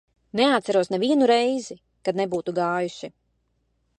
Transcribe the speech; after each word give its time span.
Neatceros 0.37 0.89
nevienu 0.93 1.27
reizi, 1.33 1.77
kad 2.09 2.19
nebūtu 2.21 2.57
gājuši. 2.63 3.13